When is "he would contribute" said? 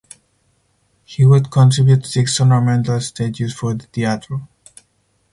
1.03-2.07